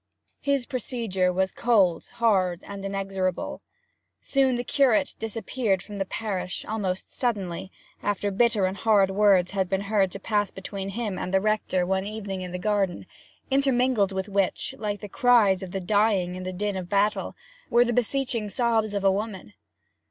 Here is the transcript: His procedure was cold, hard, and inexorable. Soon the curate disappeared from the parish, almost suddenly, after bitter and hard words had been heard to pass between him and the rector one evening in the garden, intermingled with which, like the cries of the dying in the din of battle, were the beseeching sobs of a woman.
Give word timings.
His 0.41 0.65
procedure 0.65 1.31
was 1.31 1.51
cold, 1.51 2.07
hard, 2.13 2.63
and 2.67 2.83
inexorable. 2.83 3.61
Soon 4.19 4.55
the 4.55 4.63
curate 4.63 5.13
disappeared 5.19 5.83
from 5.83 5.99
the 5.99 6.05
parish, 6.05 6.65
almost 6.65 7.15
suddenly, 7.15 7.71
after 8.01 8.31
bitter 8.31 8.65
and 8.65 8.77
hard 8.77 9.11
words 9.11 9.51
had 9.51 9.69
been 9.69 9.81
heard 9.81 10.09
to 10.13 10.19
pass 10.19 10.49
between 10.49 10.89
him 10.89 11.19
and 11.19 11.31
the 11.31 11.39
rector 11.39 11.85
one 11.85 12.07
evening 12.07 12.41
in 12.41 12.51
the 12.51 12.57
garden, 12.57 13.05
intermingled 13.51 14.11
with 14.11 14.27
which, 14.27 14.73
like 14.79 15.01
the 15.01 15.07
cries 15.07 15.61
of 15.61 15.69
the 15.69 15.79
dying 15.79 16.33
in 16.33 16.41
the 16.45 16.51
din 16.53 16.75
of 16.75 16.89
battle, 16.89 17.35
were 17.69 17.85
the 17.85 17.93
beseeching 17.93 18.49
sobs 18.49 18.95
of 18.95 19.03
a 19.03 19.11
woman. 19.11 19.53